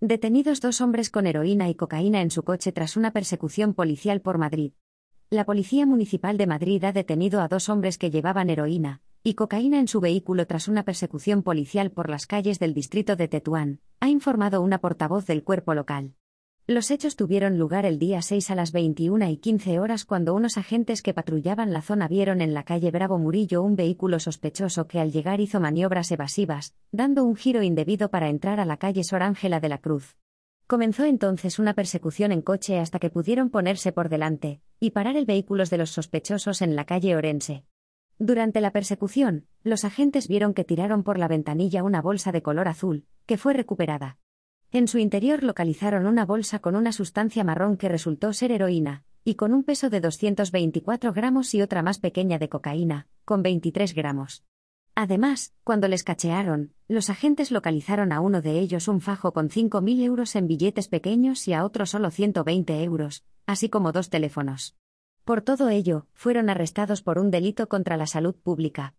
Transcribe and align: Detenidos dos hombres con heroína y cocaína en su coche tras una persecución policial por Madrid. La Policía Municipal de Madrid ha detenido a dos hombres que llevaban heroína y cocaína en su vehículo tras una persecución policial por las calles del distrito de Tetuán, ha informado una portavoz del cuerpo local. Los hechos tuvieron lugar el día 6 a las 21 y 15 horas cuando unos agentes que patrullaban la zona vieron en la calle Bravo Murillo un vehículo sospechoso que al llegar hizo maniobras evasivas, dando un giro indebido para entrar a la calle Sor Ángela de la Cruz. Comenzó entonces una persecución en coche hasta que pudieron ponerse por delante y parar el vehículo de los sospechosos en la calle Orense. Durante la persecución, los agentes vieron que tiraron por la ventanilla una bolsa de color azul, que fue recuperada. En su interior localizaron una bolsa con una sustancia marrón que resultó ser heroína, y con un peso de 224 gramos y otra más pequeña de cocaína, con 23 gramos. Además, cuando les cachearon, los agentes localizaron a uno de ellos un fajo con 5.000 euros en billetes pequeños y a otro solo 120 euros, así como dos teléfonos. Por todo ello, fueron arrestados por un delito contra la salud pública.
Detenidos 0.00 0.60
dos 0.60 0.80
hombres 0.80 1.10
con 1.10 1.26
heroína 1.26 1.68
y 1.68 1.74
cocaína 1.74 2.22
en 2.22 2.30
su 2.30 2.44
coche 2.44 2.70
tras 2.70 2.96
una 2.96 3.10
persecución 3.10 3.74
policial 3.74 4.20
por 4.20 4.38
Madrid. 4.38 4.70
La 5.28 5.44
Policía 5.44 5.86
Municipal 5.86 6.38
de 6.38 6.46
Madrid 6.46 6.84
ha 6.84 6.92
detenido 6.92 7.40
a 7.40 7.48
dos 7.48 7.68
hombres 7.68 7.98
que 7.98 8.08
llevaban 8.08 8.48
heroína 8.48 9.02
y 9.24 9.34
cocaína 9.34 9.80
en 9.80 9.88
su 9.88 9.98
vehículo 9.98 10.46
tras 10.46 10.68
una 10.68 10.84
persecución 10.84 11.42
policial 11.42 11.90
por 11.90 12.08
las 12.10 12.28
calles 12.28 12.60
del 12.60 12.74
distrito 12.74 13.16
de 13.16 13.26
Tetuán, 13.26 13.80
ha 13.98 14.08
informado 14.08 14.62
una 14.62 14.78
portavoz 14.78 15.26
del 15.26 15.42
cuerpo 15.42 15.74
local. 15.74 16.14
Los 16.70 16.90
hechos 16.90 17.16
tuvieron 17.16 17.56
lugar 17.56 17.86
el 17.86 17.98
día 17.98 18.20
6 18.20 18.50
a 18.50 18.54
las 18.54 18.72
21 18.72 19.26
y 19.30 19.38
15 19.38 19.80
horas 19.80 20.04
cuando 20.04 20.34
unos 20.34 20.58
agentes 20.58 21.00
que 21.00 21.14
patrullaban 21.14 21.72
la 21.72 21.80
zona 21.80 22.08
vieron 22.08 22.42
en 22.42 22.52
la 22.52 22.62
calle 22.62 22.90
Bravo 22.90 23.16
Murillo 23.16 23.62
un 23.62 23.74
vehículo 23.74 24.20
sospechoso 24.20 24.86
que 24.86 25.00
al 25.00 25.10
llegar 25.10 25.40
hizo 25.40 25.60
maniobras 25.60 26.10
evasivas, 26.10 26.74
dando 26.92 27.24
un 27.24 27.36
giro 27.36 27.62
indebido 27.62 28.10
para 28.10 28.28
entrar 28.28 28.60
a 28.60 28.66
la 28.66 28.76
calle 28.76 29.02
Sor 29.02 29.22
Ángela 29.22 29.60
de 29.60 29.70
la 29.70 29.78
Cruz. 29.78 30.18
Comenzó 30.66 31.04
entonces 31.04 31.58
una 31.58 31.72
persecución 31.72 32.32
en 32.32 32.42
coche 32.42 32.78
hasta 32.78 32.98
que 32.98 33.08
pudieron 33.08 33.48
ponerse 33.48 33.90
por 33.90 34.10
delante 34.10 34.60
y 34.78 34.90
parar 34.90 35.16
el 35.16 35.24
vehículo 35.24 35.64
de 35.64 35.78
los 35.78 35.88
sospechosos 35.88 36.60
en 36.60 36.76
la 36.76 36.84
calle 36.84 37.16
Orense. 37.16 37.64
Durante 38.18 38.60
la 38.60 38.72
persecución, 38.72 39.46
los 39.62 39.86
agentes 39.86 40.28
vieron 40.28 40.52
que 40.52 40.64
tiraron 40.64 41.02
por 41.02 41.18
la 41.18 41.28
ventanilla 41.28 41.82
una 41.82 42.02
bolsa 42.02 42.30
de 42.30 42.42
color 42.42 42.68
azul, 42.68 43.06
que 43.24 43.38
fue 43.38 43.54
recuperada. 43.54 44.18
En 44.70 44.86
su 44.86 44.98
interior 44.98 45.44
localizaron 45.44 46.06
una 46.06 46.26
bolsa 46.26 46.58
con 46.58 46.76
una 46.76 46.92
sustancia 46.92 47.42
marrón 47.42 47.78
que 47.78 47.88
resultó 47.88 48.34
ser 48.34 48.52
heroína, 48.52 49.02
y 49.24 49.34
con 49.36 49.54
un 49.54 49.64
peso 49.64 49.88
de 49.88 50.00
224 50.00 51.14
gramos 51.14 51.54
y 51.54 51.62
otra 51.62 51.82
más 51.82 51.98
pequeña 51.98 52.38
de 52.38 52.50
cocaína, 52.50 53.06
con 53.24 53.42
23 53.42 53.94
gramos. 53.94 54.44
Además, 54.94 55.54
cuando 55.64 55.88
les 55.88 56.04
cachearon, 56.04 56.74
los 56.86 57.08
agentes 57.08 57.50
localizaron 57.50 58.12
a 58.12 58.20
uno 58.20 58.42
de 58.42 58.58
ellos 58.58 58.88
un 58.88 59.00
fajo 59.00 59.32
con 59.32 59.48
5.000 59.48 60.02
euros 60.02 60.36
en 60.36 60.48
billetes 60.48 60.88
pequeños 60.88 61.48
y 61.48 61.54
a 61.54 61.64
otro 61.64 61.86
solo 61.86 62.10
120 62.10 62.82
euros, 62.82 63.24
así 63.46 63.70
como 63.70 63.92
dos 63.92 64.10
teléfonos. 64.10 64.76
Por 65.24 65.40
todo 65.40 65.70
ello, 65.70 66.06
fueron 66.12 66.50
arrestados 66.50 67.00
por 67.00 67.18
un 67.18 67.30
delito 67.30 67.68
contra 67.68 67.96
la 67.96 68.06
salud 68.06 68.34
pública. 68.34 68.94